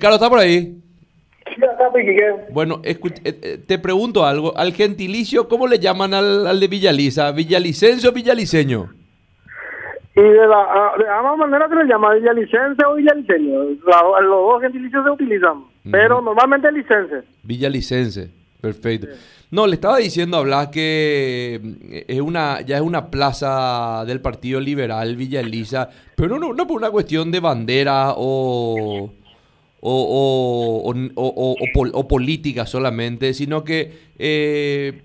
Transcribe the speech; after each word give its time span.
Claro, 0.00 0.14
está 0.14 0.30
por 0.30 0.38
ahí. 0.38 0.78
Bueno, 2.52 2.80
eh, 2.84 2.96
eh, 3.24 3.58
te 3.66 3.78
pregunto 3.80 4.24
algo. 4.24 4.56
Al 4.56 4.72
gentilicio, 4.72 5.48
¿cómo 5.48 5.66
le 5.66 5.80
llaman 5.80 6.14
al, 6.14 6.46
al 6.46 6.60
de 6.60 6.68
Villaliza? 6.68 7.32
¿Villalicense 7.32 8.06
o 8.06 8.12
villaliceño? 8.12 8.92
Y 10.14 10.20
de, 10.22 10.46
la, 10.46 10.60
a- 10.60 10.96
de 10.96 11.08
ambas 11.08 11.36
maneras 11.38 11.68
se 11.68 11.74
le 11.76 11.84
llama 11.86 12.14
villalicense 12.14 12.80
o 12.86 12.94
villaliceño. 12.94 13.64
La- 13.88 14.20
los 14.20 14.52
dos 14.52 14.62
gentilicios 14.62 15.02
se 15.04 15.10
utilizan, 15.10 15.64
pero 15.90 16.20
normalmente 16.20 16.70
license. 16.70 17.24
Villalicense. 17.42 18.30
Perfecto. 18.60 19.08
No, 19.50 19.66
le 19.66 19.74
estaba 19.74 19.96
diciendo 19.98 20.36
a 20.36 20.42
Blas 20.42 20.68
que 20.68 21.60
eh, 21.90 22.04
es 22.06 22.20
una, 22.20 22.60
ya 22.60 22.76
es 22.76 22.82
una 22.82 23.06
plaza 23.10 24.04
del 24.06 24.20
Partido 24.20 24.60
Liberal, 24.60 25.16
Villaliza, 25.16 25.88
pero 26.16 26.38
no, 26.38 26.52
no 26.52 26.66
por 26.68 26.76
una 26.76 26.90
cuestión 26.90 27.30
de 27.32 27.40
bandera 27.40 28.12
o, 28.16 29.10
o, 29.80 30.82
o, 30.82 30.90
o- 30.90 31.28
o- 31.28 31.52
o 31.52 31.66
pol- 31.72 31.92
o 31.94 32.08
política 32.08 32.66
solamente, 32.66 33.32
sino 33.34 33.62
que 33.64 33.92
eh, 34.18 35.02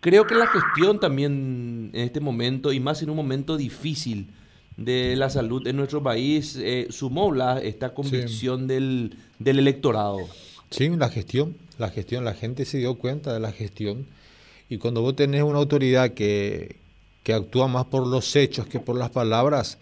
creo 0.00 0.26
que 0.26 0.34
la 0.34 0.46
gestión 0.46 0.98
también 1.00 1.90
en 1.92 2.00
este 2.00 2.20
momento, 2.20 2.72
y 2.72 2.80
más 2.80 3.02
en 3.02 3.10
un 3.10 3.16
momento 3.16 3.56
difícil 3.56 4.28
de 4.76 5.14
la 5.16 5.28
salud 5.30 5.66
en 5.66 5.76
nuestro 5.76 6.02
país, 6.02 6.56
eh, 6.60 6.86
sumó 6.90 7.32
la, 7.34 7.60
esta 7.60 7.92
convicción 7.94 8.66
del, 8.66 9.14
del 9.38 9.58
electorado. 9.58 10.18
Sí, 10.70 10.88
la 10.88 11.08
gestión, 11.10 11.56
la 11.78 11.90
gestión, 11.90 12.24
la 12.24 12.34
gente 12.34 12.64
se 12.64 12.78
dio 12.78 12.94
cuenta 12.96 13.32
de 13.34 13.40
la 13.40 13.52
gestión 13.52 14.06
y 14.68 14.78
cuando 14.78 15.02
vos 15.02 15.16
tenés 15.16 15.42
una 15.42 15.58
autoridad 15.58 16.12
que, 16.14 16.76
que 17.24 17.32
actúa 17.34 17.66
más 17.68 17.86
por 17.86 18.06
los 18.06 18.34
hechos 18.36 18.66
que 18.66 18.78
por 18.80 18.96
las 18.96 19.10
palabras, 19.10 19.78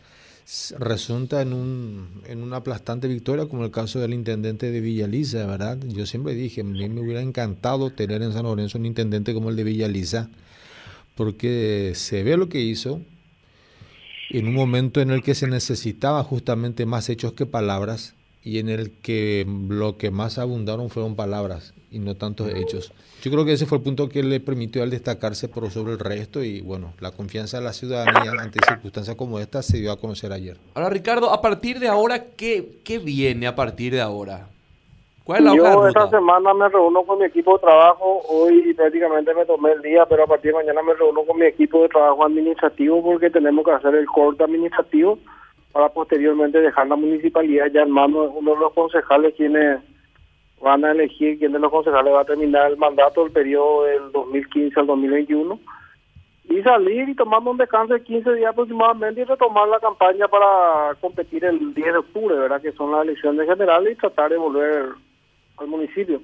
resulta 0.79 1.43
en, 1.43 1.52
un, 1.52 2.23
en 2.27 2.43
una 2.43 2.57
aplastante 2.57 3.07
victoria 3.07 3.47
como 3.47 3.65
el 3.65 3.70
caso 3.70 4.01
del 4.01 4.15
intendente 4.15 4.71
de 4.71 4.80
Villaliza, 4.80 5.47
¿verdad? 5.47 5.79
Yo 5.87 6.07
siempre 6.07 6.34
dije, 6.34 6.62
a 6.62 6.65
mí 6.65 6.88
me 6.88 7.02
hubiera 7.02 7.21
encantado 7.21 7.91
tener 7.91 8.23
en 8.23 8.33
San 8.33 8.45
Lorenzo 8.45 8.79
un 8.79 8.87
intendente 8.87 9.35
como 9.35 9.51
el 9.51 9.57
de 9.57 9.65
Villaliza, 9.65 10.30
porque 11.15 11.93
se 11.95 12.23
ve 12.23 12.37
lo 12.38 12.49
que 12.49 12.60
hizo 12.60 13.02
en 14.30 14.49
un 14.49 14.54
momento 14.54 15.01
en 15.01 15.10
el 15.10 15.23
que 15.23 15.35
se 15.35 15.49
necesitaba 15.49 16.24
justamente 16.24 16.87
más 16.87 17.09
hechos 17.10 17.35
que 17.35 17.45
palabras 17.45 18.15
y 18.49 18.60
en 18.60 18.71
el 18.71 18.93
que 19.02 19.46
lo 19.68 19.99
que 19.99 20.10
más 20.10 20.38
abundaron 20.38 20.88
fueron 20.88 21.16
palabras 21.16 21.74
y 21.91 21.99
no 21.99 22.15
tantos 22.15 22.49
hechos. 22.49 22.95
Yo 23.21 23.30
creo 23.30 23.45
que 23.45 23.52
ese 23.52 23.66
fue 23.66 23.77
el 23.77 23.85
punto 23.85 24.09
que 24.09 24.23
le 24.23 24.41
permitió 24.41 24.82
al 24.82 24.88
destacarse 24.88 25.49
por 25.49 25.71
sobre 25.71 25.93
el 25.93 25.99
resto 25.99 26.43
y 26.43 26.63
bueno, 26.63 26.95
la 26.99 27.10
confianza 27.10 27.59
de 27.59 27.65
la 27.65 27.74
ciudadanía 27.74 28.32
ante 28.41 28.59
circunstancias 28.66 29.16
como 29.16 29.38
esta 29.38 29.60
se 29.60 29.76
dio 29.76 29.93
a 29.93 30.01
conocer 30.01 30.32
ayer. 30.32 30.57
Ahora, 30.73 30.88
Ricardo, 30.88 31.30
a 31.30 31.43
partir 31.43 31.79
de 31.79 31.88
ahora, 31.88 32.24
¿qué, 32.37 32.79
qué 32.85 32.99
viene 32.99 33.46
a 33.46 33.54
partir 33.54 33.93
de 33.93 34.01
ahora? 34.01 34.49
¿Cuál 35.24 35.41
es 35.41 35.45
la 35.45 35.52
hoja 35.52 35.74
Yo 35.74 35.82
de 35.82 35.88
esta 35.88 36.04
ruta? 36.04 36.16
semana 36.16 36.54
me 36.54 36.69
reúno 36.71 37.02
con 37.02 37.19
mi 37.19 37.26
equipo 37.26 37.52
de 37.52 37.59
trabajo. 37.59 38.23
Hoy 38.30 38.73
prácticamente 38.73 39.35
me 39.35 39.45
tomé 39.45 39.73
el 39.73 39.82
día, 39.82 40.07
pero 40.07 40.24
a 40.24 40.26
partir 40.26 40.52
de 40.52 40.57
mañana 40.57 40.80
me 40.82 40.95
reúno 40.95 41.23
con 41.24 41.38
mi 41.38 41.45
equipo 41.45 41.82
de 41.82 41.91
trabajo 41.91 42.24
administrativo 42.24 43.02
porque 43.02 43.29
tenemos 43.29 43.63
que 43.63 43.73
hacer 43.73 43.95
el 43.95 44.07
corte 44.07 44.45
administrativo 44.45 45.19
para 45.73 45.88
posteriormente 45.91 46.61
dejar 46.61 46.87
la 46.88 46.97
municipalidad 46.97 47.66
ya 47.73 47.83
en 47.83 47.91
manos 47.91 48.33
de 48.33 48.38
uno 48.38 48.55
de 48.55 48.61
los 48.61 48.73
concejales 48.73 49.35
quienes 49.37 49.80
van 50.60 50.85
a 50.85 50.91
elegir 50.93 51.38
quién 51.38 51.52
de 51.52 51.59
los 51.59 51.71
concejales 51.71 52.13
va 52.13 52.23
a 52.23 52.25
terminar 52.25 52.71
el 52.71 52.77
mandato 52.77 53.23
del 53.23 53.33
periodo 53.33 53.85
del 53.85 54.13
2015 54.13 54.80
al 54.80 54.87
2021 54.87 55.60
y 56.51 56.63
salir 56.63 57.09
y 57.09 57.15
tomarme 57.15 57.51
un 57.51 57.59
descanso 57.59 57.93
de 57.95 58.02
15 58.02 58.33
días 58.35 58.51
aproximadamente 58.51 59.21
y 59.21 59.25
retomar 59.25 59.69
la 59.69 59.79
campaña 59.79 60.27
para 60.29 60.95
competir 61.01 61.45
el 61.45 61.75
10 61.75 61.93
de 61.93 61.99
octubre, 61.99 62.35
¿verdad? 62.37 62.60
Que 62.63 62.73
son 62.73 62.91
las 62.91 63.03
elecciones 63.03 63.47
generales 63.47 63.93
y 63.93 64.00
tratar 64.00 64.31
de 64.31 64.38
volver 64.38 64.87
al 65.59 65.66
municipio. 65.69 66.21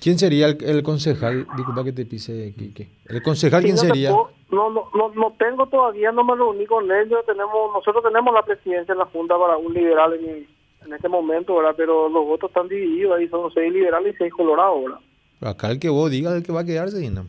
¿Quién 0.00 0.18
sería 0.18 0.46
el, 0.46 0.62
el 0.62 0.82
concejal? 0.82 1.46
Disculpa 1.56 1.84
que 1.84 1.92
te 1.92 2.04
pise, 2.06 2.54
Quique. 2.56 2.88
¿El 3.08 3.22
concejal 3.22 3.62
quién 3.62 3.74
no 3.76 3.80
sería? 3.80 4.10
puedo- 4.10 4.30
No, 4.52 4.68
no, 4.68 4.88
no, 4.94 5.08
no 5.14 5.34
tengo 5.38 5.66
todavía, 5.66 6.12
no 6.12 6.24
me 6.24 6.36
reuní 6.36 6.66
con 6.66 6.84
ellos. 6.92 7.24
Tenemos, 7.24 7.72
nosotros 7.72 8.04
tenemos 8.04 8.34
la 8.34 8.42
presidencia 8.42 8.92
en 8.92 8.98
la 8.98 9.06
Junta 9.06 9.38
para 9.38 9.56
un 9.56 9.72
liberal 9.72 10.12
en, 10.14 10.46
en 10.84 10.92
este 10.92 11.08
momento, 11.08 11.56
¿verdad? 11.56 11.74
Pero 11.74 12.08
los 12.10 12.26
votos 12.26 12.50
están 12.50 12.68
divididos, 12.68 13.18
ahí 13.18 13.28
son 13.28 13.50
seis 13.52 13.72
liberales 13.72 14.14
y 14.14 14.18
seis 14.18 14.32
colorados, 14.32 14.84
¿verdad? 14.84 15.00
Acá 15.40 15.70
el 15.70 15.80
que 15.80 15.88
vos 15.88 16.10
digas 16.10 16.34
el 16.34 16.42
que 16.42 16.52
va 16.52 16.60
a 16.60 16.66
quedarse, 16.66 16.98
Dina. 16.98 17.24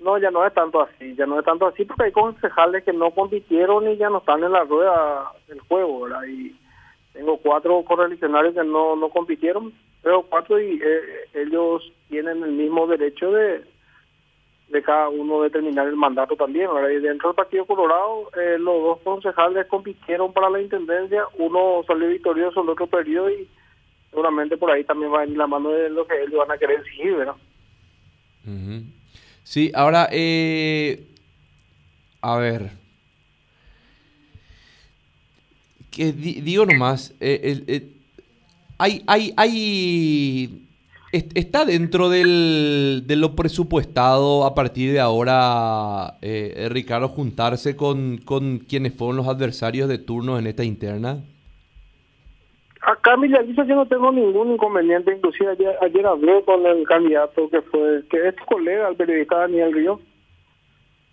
No, 0.00 0.18
ya 0.18 0.30
no 0.30 0.46
es 0.46 0.54
tanto 0.54 0.80
así, 0.80 1.14
ya 1.14 1.26
no 1.26 1.38
es 1.38 1.44
tanto 1.44 1.66
así 1.66 1.84
porque 1.84 2.04
hay 2.04 2.12
concejales 2.12 2.82
que 2.82 2.92
no 2.92 3.10
compitieron 3.10 3.88
y 3.90 3.96
ya 3.98 4.08
no 4.08 4.18
están 4.18 4.42
en 4.44 4.52
la 4.52 4.64
rueda 4.64 5.30
del 5.46 5.60
juego, 5.60 6.02
¿verdad? 6.02 6.24
Y 6.26 6.56
tengo 7.12 7.36
cuatro 7.38 7.82
correligionarios 7.84 8.54
que 8.54 8.64
no, 8.64 8.96
no 8.96 9.10
compitieron, 9.10 9.74
pero 10.02 10.22
cuatro 10.22 10.58
y 10.58 10.80
eh, 10.82 11.00
ellos 11.34 11.92
tienen 12.08 12.42
el 12.42 12.52
mismo 12.52 12.86
derecho 12.86 13.30
de, 13.32 13.62
de 14.68 14.82
cada 14.82 15.08
uno 15.08 15.42
de 15.42 15.50
terminar 15.50 15.86
el 15.86 15.96
mandato 15.96 16.34
también. 16.36 16.68
Y 16.92 17.00
dentro 17.00 17.28
del 17.28 17.36
Partido 17.36 17.64
Colorado, 17.66 18.30
eh, 18.36 18.56
los 18.58 18.82
dos 18.82 18.98
concejales 19.04 19.66
compitieron 19.66 20.32
para 20.32 20.50
la 20.50 20.60
intendencia, 20.60 21.22
uno 21.38 21.82
salió 21.86 22.08
victorioso, 22.08 22.62
el 22.62 22.68
otro 22.70 22.86
perdió 22.86 23.30
y 23.30 23.48
seguramente 24.10 24.56
por 24.56 24.70
ahí 24.70 24.82
también 24.84 25.12
va 25.12 25.18
a 25.18 25.20
venir 25.22 25.38
la 25.38 25.46
mano 25.46 25.70
de 25.70 25.88
lo 25.90 26.06
que 26.06 26.20
ellos 26.22 26.38
van 26.38 26.50
a 26.50 26.58
querer 26.58 26.80
exigir, 26.80 27.14
¿verdad? 27.14 27.34
Sí, 29.44 29.70
ahora, 29.74 30.08
eh, 30.10 31.04
a 32.20 32.36
ver. 32.38 32.70
Que 35.90 36.12
di- 36.12 36.40
digo 36.40 36.66
nomás, 36.66 37.12
eh, 37.20 37.62
eh, 37.68 37.88
hay, 38.78 39.02
hay, 39.06 39.32
hay, 39.36 40.65
está 41.12 41.64
dentro 41.64 42.08
del, 42.08 43.04
de 43.06 43.16
lo 43.16 43.34
presupuestado 43.34 44.44
a 44.44 44.54
partir 44.54 44.92
de 44.92 45.00
ahora, 45.00 46.18
eh, 46.22 46.54
eh, 46.56 46.68
Ricardo, 46.68 47.08
juntarse 47.08 47.76
con, 47.76 48.18
con 48.18 48.58
quienes 48.58 48.94
fueron 48.94 49.16
los 49.16 49.28
adversarios 49.28 49.88
de 49.88 49.98
turno 49.98 50.38
en 50.38 50.46
esta 50.46 50.64
interna. 50.64 51.18
Acá 52.82 53.16
Villaliza 53.16 53.64
yo 53.64 53.74
no 53.74 53.86
tengo 53.86 54.12
ningún 54.12 54.52
inconveniente, 54.52 55.12
inclusive 55.12 55.50
ayer, 55.50 55.74
ayer 55.82 56.06
hablé 56.06 56.42
con 56.44 56.64
el 56.64 56.86
candidato 56.86 57.48
que 57.50 57.60
fue, 57.62 58.04
que 58.08 58.28
es 58.28 58.36
tu 58.36 58.44
colega, 58.44 58.88
el 58.88 58.96
periodista 58.96 59.38
Daniel 59.38 59.72
Río. 59.72 60.00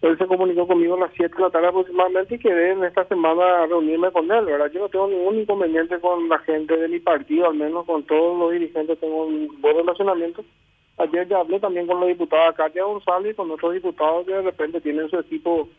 Él 0.03 0.17
se 0.17 0.27
comunicó 0.27 0.67
conmigo 0.67 0.95
a 0.95 0.99
las 0.99 1.13
7 1.15 1.33
de 1.33 1.41
la 1.41 1.49
tarde 1.49 1.67
aproximadamente 1.67 2.35
y 2.35 2.39
quedé 2.39 2.71
en 2.71 2.83
esta 2.83 3.05
semana 3.05 3.65
reunirme 3.67 4.11
con 4.11 4.29
él, 4.29 4.43
¿verdad? 4.43 4.69
Yo 4.69 4.81
no 4.81 4.89
tengo 4.89 5.07
ningún 5.07 5.39
inconveniente 5.39 5.97
con 6.01 6.27
la 6.27 6.39
gente 6.39 6.75
de 6.75 6.89
mi 6.89 6.99
partido, 6.99 7.47
al 7.47 7.55
menos 7.55 7.85
con 7.85 8.03
todos 8.03 8.37
los 8.37 8.51
dirigentes 8.51 8.99
tengo 8.99 9.27
un 9.27 9.61
buen 9.61 9.77
relacionamiento. 9.77 10.43
Ayer 10.97 11.25
ya 11.29 11.37
hablé 11.39 11.57
también 11.61 11.87
con 11.87 12.01
la 12.01 12.07
diputada 12.07 12.51
Katia 12.51 12.83
González 12.83 13.31
y 13.31 13.35
con 13.35 13.49
otros 13.49 13.73
diputados 13.73 14.25
que 14.25 14.33
de 14.33 14.41
repente 14.41 14.81
tienen 14.81 15.09
su 15.09 15.17
equipo 15.17 15.69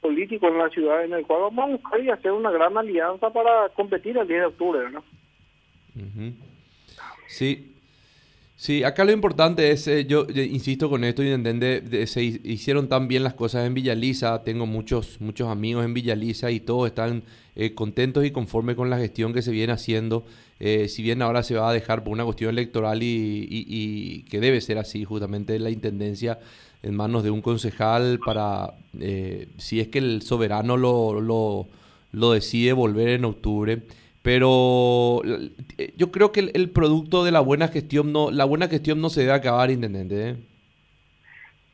político 0.00 0.48
en 0.48 0.56
la 0.56 0.70
ciudad, 0.70 1.04
en 1.04 1.12
el 1.12 1.26
cual 1.26 1.42
vamos 1.42 1.62
a 1.62 1.72
buscar 1.72 2.00
y 2.00 2.08
hacer 2.08 2.32
una 2.32 2.50
gran 2.50 2.78
alianza 2.78 3.28
para 3.28 3.68
competir 3.76 4.16
el 4.16 4.26
10 4.26 4.40
de 4.40 4.46
octubre, 4.46 4.80
¿verdad? 4.80 5.02
Sí. 7.26 7.69
Sí, 8.62 8.84
acá 8.84 9.04
lo 9.04 9.12
importante 9.12 9.70
es, 9.70 9.86
eh, 9.88 10.04
yo, 10.04 10.26
insisto 10.34 10.90
con 10.90 11.02
esto, 11.04 11.22
intendente, 11.22 11.80
de- 11.80 12.06
se 12.06 12.22
hi- 12.22 12.40
hicieron 12.44 12.88
tan 12.90 13.08
bien 13.08 13.24
las 13.24 13.32
cosas 13.32 13.66
en 13.66 13.72
Villaliza, 13.72 14.44
tengo 14.44 14.66
muchos, 14.66 15.18
muchos 15.18 15.48
amigos 15.48 15.82
en 15.86 15.94
Villaliza 15.94 16.50
y 16.50 16.60
todos 16.60 16.86
están 16.88 17.22
eh, 17.56 17.74
contentos 17.74 18.22
y 18.26 18.30
conformes 18.32 18.76
con 18.76 18.90
la 18.90 18.98
gestión 18.98 19.32
que 19.32 19.40
se 19.40 19.50
viene 19.50 19.72
haciendo, 19.72 20.26
eh, 20.60 20.88
si 20.88 21.02
bien 21.02 21.22
ahora 21.22 21.42
se 21.42 21.54
va 21.54 21.70
a 21.70 21.72
dejar 21.72 22.04
por 22.04 22.12
una 22.12 22.24
cuestión 22.24 22.50
electoral 22.50 23.02
y, 23.02 23.06
y- 23.50 23.64
y 23.66 24.22
que 24.24 24.40
debe 24.40 24.60
ser 24.60 24.76
así, 24.78 25.04
justamente 25.04 25.58
la 25.58 25.70
intendencia 25.70 26.38
en 26.82 26.94
manos 26.96 27.24
de 27.24 27.30
un 27.30 27.40
concejal 27.40 28.20
para, 28.24 28.74
eh, 29.00 29.48
si 29.56 29.80
es 29.80 29.88
que 29.88 29.98
el 30.00 30.20
soberano 30.22 30.76
lo, 30.76 31.20
lo, 31.22 31.66
lo 32.12 32.32
decide 32.32 32.72
volver 32.74 33.08
en 33.08 33.24
octubre. 33.24 33.82
Pero 34.22 35.22
eh, 35.78 35.94
yo 35.96 36.10
creo 36.10 36.30
que 36.32 36.50
el, 36.52 36.70
producto 36.70 37.24
de 37.24 37.32
la 37.32 37.40
buena 37.40 37.68
gestión 37.68 38.12
no, 38.12 38.30
la 38.30 38.44
buena 38.44 38.68
gestión 38.68 39.00
no 39.00 39.08
se 39.08 39.20
debe 39.20 39.32
acabar, 39.32 39.70
intendente. 39.70 40.30
¿eh? 40.30 40.36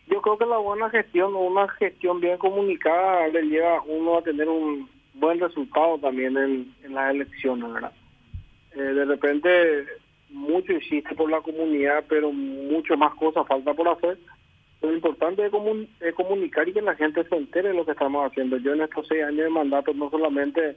Yo 0.09 0.23
creo 0.23 0.39
que 0.39 0.47
la 0.47 0.59
buena 0.59 0.89
gestión 0.91 1.35
o 1.35 1.41
una 1.41 1.69
gestión 1.69 2.21
bien 2.21 2.39
comunicada 2.39 3.27
le 3.29 3.43
lleva 3.43 3.79
a 3.79 3.83
uno 3.83 4.19
a 4.19 4.23
tener 4.23 4.49
un 4.49 4.89
buen 5.15 5.41
resultado 5.41 5.99
también 5.99 6.37
en, 6.37 6.95
las 6.95 7.13
elecciones, 7.15 7.73
¿verdad? 7.73 7.93
Eh, 8.75 8.81
de 8.81 9.05
repente 9.07 9.87
mucho 10.31 10.73
existe 10.73 11.15
por 11.15 11.31
la 11.31 11.41
comunidad, 11.41 12.05
pero 12.09 12.31
mucho 12.31 12.97
más 12.97 13.15
cosas 13.15 13.47
falta 13.49 13.75
por 13.75 13.89
hacer. 13.89 14.19
Lo 14.83 14.93
importante 14.93 15.45
es, 15.45 15.51
comun- 15.51 15.89
es 16.01 16.15
comunicar 16.15 16.69
y 16.69 16.75
que 16.75 16.83
la 16.83 16.95
gente 16.95 17.25
se 17.25 17.35
entere 17.35 17.71
de 17.71 17.75
lo 17.75 17.85
que 17.85 17.93
estamos 17.93 18.31
haciendo. 18.31 18.59
Yo 18.59 18.75
en 18.75 18.83
estos 18.83 19.09
seis 19.09 19.25
años 19.25 19.45
de 19.45 19.51
mandato 19.51 19.93
no 19.95 20.11
solamente 20.11 20.77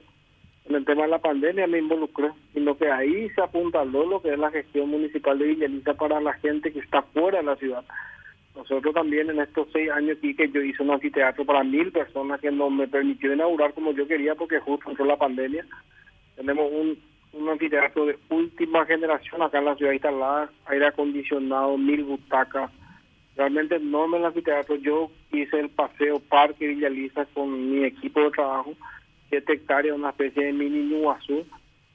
en 0.70 0.76
el 0.76 0.84
tema 0.84 1.02
de 1.02 1.08
la 1.08 1.18
pandemia 1.18 1.66
me 1.66 1.78
involucré, 1.78 2.30
sino 2.54 2.76
que 2.76 2.90
ahí 2.90 3.28
se 3.30 3.42
apuntaló 3.42 4.06
lo 4.06 4.22
que 4.22 4.32
es 4.32 4.38
la 4.38 4.50
gestión 4.50 4.88
municipal 4.88 5.38
de 5.38 5.46
Villaliza 5.46 5.94
para 5.94 6.20
la 6.20 6.32
gente 6.34 6.72
que 6.72 6.78
está 6.78 7.02
fuera 7.02 7.38
de 7.38 7.44
la 7.44 7.56
ciudad. 7.56 7.84
Nosotros 8.56 8.94
también 8.94 9.30
en 9.30 9.40
estos 9.40 9.68
seis 9.72 9.90
años 9.90 10.18
aquí 10.18 10.34
que 10.34 10.48
yo 10.50 10.62
hice 10.62 10.82
un 10.82 10.90
anfiteatro 10.90 11.44
para 11.44 11.62
mil 11.62 11.92
personas 11.92 12.40
que 12.40 12.50
no 12.50 12.70
me 12.70 12.88
permitió 12.88 13.32
inaugurar 13.32 13.74
como 13.74 13.92
yo 13.92 14.08
quería 14.08 14.34
porque 14.34 14.58
justo 14.60 14.90
entró 14.90 15.04
la 15.04 15.16
pandemia. 15.16 15.64
Tenemos 16.36 16.70
un 16.72 16.98
un 17.32 17.48
anfiteatro 17.48 18.06
de 18.06 18.18
última 18.28 18.84
generación 18.86 19.42
acá 19.42 19.58
en 19.58 19.66
la 19.66 19.76
ciudad 19.76 19.92
instalada, 19.92 20.50
aire 20.66 20.86
acondicionado, 20.86 21.76
mil 21.78 22.04
butacas, 22.04 22.70
realmente 23.36 23.76
enorme 23.76 24.18
el 24.18 24.24
anfiteatro. 24.24 24.76
Yo 24.76 25.10
hice 25.32 25.60
el 25.60 25.70
paseo 25.70 26.20
Parque 26.20 26.66
Villaliza 26.66 27.26
con 27.26 27.70
mi 27.70 27.84
equipo 27.84 28.20
de 28.20 28.30
trabajo, 28.30 28.74
siete 29.30 29.54
hectáreas, 29.54 29.96
una 29.96 30.10
especie 30.10 30.44
de 30.44 30.52
mini 30.52 30.82
Ñuazú. 30.82 31.46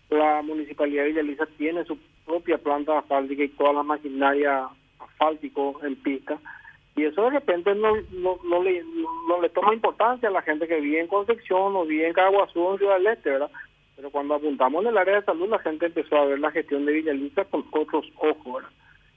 La 0.10 0.42
municipalidad 0.42 1.04
de 1.04 1.10
Villaliza 1.10 1.46
tiene 1.58 1.84
su 1.86 1.98
propia 2.26 2.58
planta 2.58 2.98
asfáltica 2.98 3.44
y 3.44 3.50
toda 3.50 3.74
la 3.74 3.84
maquinaria 3.84 4.68
asfáltico 5.00 5.80
en 5.84 5.96
pista. 5.98 6.40
Y 6.96 7.04
eso 7.04 7.24
de 7.24 7.32
repente 7.32 7.76
no, 7.76 7.94
no, 8.12 8.40
no, 8.46 8.64
le, 8.64 8.82
no, 9.28 9.42
le 9.42 9.50
toma 9.50 9.74
importancia 9.74 10.30
a 10.30 10.32
la 10.32 10.42
gente 10.42 10.68
que 10.68 10.80
vive 10.80 11.02
en 11.02 11.08
Concepción 11.08 11.76
o 11.76 11.86
vive 11.86 12.08
en 12.08 12.14
Caguazú 12.14 12.62
o 12.62 12.72
en 12.74 12.78
Ciudad 12.80 12.98
del 12.98 13.08
Este, 13.08 13.32
¿verdad? 13.32 13.52
Pero 13.98 14.10
cuando 14.12 14.36
apuntamos 14.36 14.84
en 14.84 14.90
el 14.90 14.98
área 14.98 15.16
de 15.16 15.26
salud, 15.26 15.50
la 15.50 15.60
gente 15.60 15.88
empezó 15.88 16.18
a 16.18 16.26
ver 16.26 16.40
la 16.40 16.52
gestión 16.52 16.86
de 16.86 16.94
Villaliza 16.94 17.46
con 17.46 17.66
otros 17.72 18.06
ojos. 18.18 18.64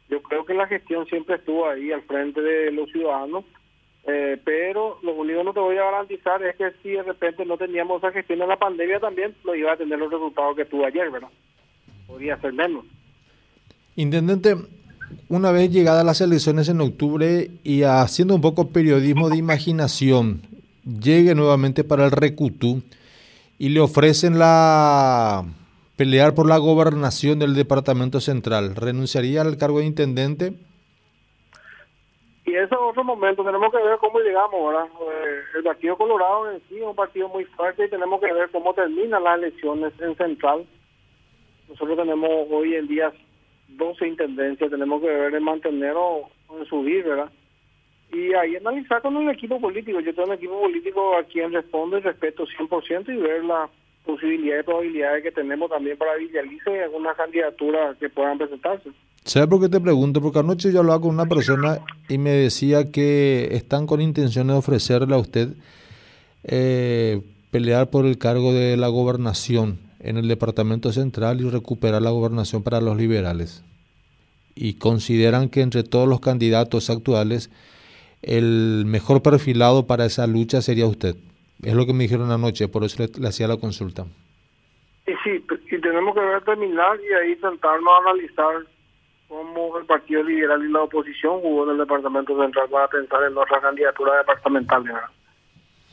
Yo 0.09 0.23
creo 0.23 0.45
que 0.45 0.55
la 0.55 0.67
gestión 0.67 1.07
siempre 1.07 1.37
estuvo 1.37 1.69
ahí 1.69 1.93
al 1.93 2.03
frente 2.03 2.41
de 2.41 2.73
los 2.73 2.91
ciudadanos, 2.91 3.45
eh, 4.07 4.41
pero 4.45 4.99
lo 5.03 5.15
único 5.15 5.39
que 5.39 5.45
no 5.45 5.53
te 5.53 5.61
voy 5.61 5.77
a 5.77 5.85
garantizar 5.85 6.43
es 6.43 6.57
que 6.57 6.71
si 6.83 6.91
de 6.91 7.03
repente 7.03 7.45
no 7.45 7.59
teníamos 7.59 8.03
esa 8.03 8.13
gestión 8.13 8.41
en 8.43 8.49
la 8.49 8.57
pandemia 8.57 9.01
también, 9.01 9.35
lo 9.45 9.55
iba 9.55 9.73
a 9.73 9.77
tener 9.77 9.99
los 9.99 10.11
resultados 10.11 10.57
que 10.57 10.65
tuvo 10.65 10.87
ayer, 10.87 11.11
¿verdad? 11.11 11.29
Podría 12.07 12.41
ser 12.41 12.53
menos. 12.53 12.85
Intendente, 13.97 14.57
una 15.29 15.51
vez 15.51 15.71
llegadas 15.71 16.05
las 16.05 16.21
elecciones 16.21 16.69
en 16.69 16.81
octubre 16.81 17.51
y 17.65 17.83
haciendo 17.83 18.35
un 18.35 18.41
poco 18.41 18.69
periodismo 18.69 19.29
de 19.29 19.37
imaginación, 19.37 20.43
llegue 20.85 21.35
nuevamente 21.35 21.85
para 21.85 22.07
el 22.07 22.13
Recutú 22.13 22.83
y 23.59 23.71
le 23.71 23.81
ofrecen 23.81 24.39
la 24.39 25.45
pelear 25.97 26.33
por 26.35 26.49
la 26.49 26.59
gobernación 26.59 27.41
del 27.41 27.55
departamento 27.55 28.21
central, 28.21 28.77
¿renunciaría 28.77 29.43
al 29.43 29.57
cargo 29.57 29.81
de 29.81 29.87
intendente? 29.87 30.55
Y 32.49 32.55
ese 32.55 32.65
es 32.65 32.81
otro 32.81 33.05
momento, 33.05 33.45
tenemos 33.45 33.71
que 33.71 33.83
ver 33.83 33.99
cómo 33.99 34.21
llegamos, 34.21 34.55
ahora. 34.55 34.87
Eh, 34.87 35.41
el 35.57 35.63
Partido 35.63 35.97
Colorado 35.97 36.51
en 36.51 36.61
sí 36.69 36.79
es 36.79 36.83
un 36.83 36.95
partido 36.95 37.29
muy 37.29 37.45
fuerte 37.45 37.85
y 37.85 37.91
tenemos 37.91 38.21
que 38.21 38.33
ver 38.33 38.49
cómo 38.51 38.73
terminan 38.73 39.23
las 39.25 39.39
elecciones 39.39 39.93
en 40.01 40.17
Central. 40.17 40.67
Nosotros 41.69 41.99
tenemos 41.99 42.31
hoy 42.51 42.75
en 42.75 42.89
día 42.89 43.13
12 43.69 44.09
intendencias, 44.09 44.71
tenemos 44.71 45.03
que 45.03 45.09
ver 45.09 45.35
en 45.35 45.45
mantener 45.45 45.93
o 45.95 46.31
en 46.59 46.65
subir, 46.67 47.05
¿verdad? 47.05 47.31
y 48.13 48.33
ahí 48.35 48.57
analizar 48.57 49.03
con 49.03 49.17
el 49.17 49.29
equipo 49.29 49.61
político. 49.61 50.01
Yo 50.01 50.15
tengo 50.15 50.29
un 50.29 50.35
equipo 50.35 50.61
político 50.61 51.17
a 51.17 51.25
quien 51.25 51.53
respondo 51.53 51.99
y 51.99 52.01
respeto 52.01 52.47
100% 52.47 53.09
y 53.09 53.17
ver 53.17 53.45
las 53.45 53.71
posibilidades 54.05 54.63
y 54.63 54.67
probabilidades 54.67 55.23
que 55.23 55.33
tenemos 55.33 55.71
también 55.71 55.99
para 55.99 56.17
Villalice 56.17 56.75
y 56.75 56.79
algunas 56.79 57.17
candidaturas 57.17 57.97
que 57.99 58.09
puedan 58.09 58.39
presentarse. 58.39 58.91
¿Sabes 59.29 59.47
por 59.51 59.61
qué 59.61 59.69
te 59.69 59.79
pregunto? 59.79 60.23
Porque 60.23 60.39
anoche 60.39 60.73
yo 60.73 60.79
hablaba 60.79 61.03
con 61.03 61.11
una 61.11 61.27
persona 61.27 61.81
y 62.09 62.17
me 62.17 62.31
decía 62.31 62.91
que 62.91 63.51
están 63.53 63.87
con 63.87 64.01
intención 64.01 64.47
de 64.47 64.55
ofrecerle 64.55 65.15
a 65.15 65.19
usted 65.19 65.51
eh, 66.45 67.21
pelear 67.51 67.91
por 67.91 68.07
el 68.07 68.17
cargo 68.17 68.55
de 68.55 68.79
la 68.79 68.89
gobernación 68.89 69.81
en 70.01 70.17
el 70.17 70.29
departamento 70.29 70.93
central 70.93 71.43
y 71.43 71.51
recuperar 71.51 72.01
la 72.01 72.09
gobernación 72.09 72.63
para 72.63 72.81
los 72.81 72.97
liberales. 72.97 73.63
Y 74.55 74.79
consideran 74.79 75.51
que 75.51 75.61
entre 75.61 75.83
todos 75.83 76.09
los 76.09 76.21
candidatos 76.21 76.89
actuales 76.89 77.51
el 78.23 78.85
mejor 78.87 79.21
perfilado 79.21 79.87
para 79.87 80.07
esa 80.07 80.27
lucha 80.27 80.63
sería 80.63 80.87
usted. 80.87 81.17
Es 81.63 81.75
lo 81.75 81.85
que 81.85 81.93
me 81.93 82.05
dijeron 82.05 82.31
anoche, 82.31 82.67
por 82.67 82.83
eso 82.83 83.05
le, 83.05 83.29
hacía 83.29 83.47
la 83.47 83.59
consulta. 83.59 84.07
Y 85.07 85.13
sí, 85.23 85.45
y 85.71 85.81
tenemos 85.83 86.15
que 86.15 86.21
ver 86.21 86.43
terminar 86.45 86.99
y 86.99 87.13
ahí 87.13 87.37
sentarnos 87.37 87.93
a 87.93 88.11
analizar 88.11 88.78
cómo 89.29 89.79
el 89.79 89.85
Partido 89.85 90.23
Liberal 90.23 90.65
y 90.65 90.73
la 90.73 90.83
oposición 90.83 91.41
jugó 91.41 91.65
en 91.65 91.71
el 91.73 91.79
Departamento 91.79 92.41
Central 92.41 92.69
para 92.71 92.89
pensar 92.89 93.23
en 93.25 93.35
nuestra 93.35 93.61
candidatura 93.61 94.17
departamental. 94.17 94.85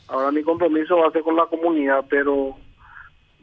Ahora 0.08 0.30
mi 0.30 0.42
compromiso 0.42 0.96
va 0.96 1.08
a 1.08 1.12
ser 1.12 1.22
con 1.22 1.36
la 1.36 1.46
comunidad, 1.46 2.04
pero 2.08 2.56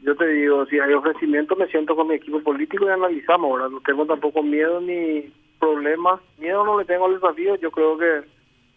yo 0.02 0.16
te 0.16 0.26
digo, 0.26 0.66
si 0.66 0.78
hay 0.78 0.92
ofrecimiento, 0.92 1.56
me 1.56 1.66
siento 1.68 1.94
con 1.96 2.08
mi 2.08 2.14
equipo 2.14 2.40
político 2.40 2.86
y 2.86 2.90
analizamos. 2.90 3.50
Ahora 3.50 3.68
no 3.68 3.80
tengo 3.80 4.04
tampoco 4.04 4.42
miedo 4.42 4.80
ni 4.80 5.32
problemas. 5.58 6.20
Miedo 6.38 6.64
no 6.64 6.78
le 6.78 6.84
tengo 6.84 7.06
al 7.06 7.14
desafío. 7.14 7.56
Yo 7.56 7.70
creo 7.70 7.96
que 7.96 8.22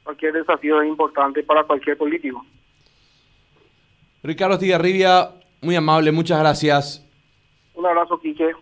cualquier 0.03 0.33
desafío 0.33 0.81
es 0.81 0.87
importante 0.87 1.43
para 1.43 1.63
cualquier 1.63 1.97
político. 1.97 2.45
Ricardo 4.23 4.57
Tigarribia, 4.57 5.31
muy 5.61 5.75
amable, 5.75 6.11
muchas 6.11 6.39
gracias. 6.39 7.03
Un 7.73 7.85
abrazo, 7.85 8.19
Quique. 8.19 8.55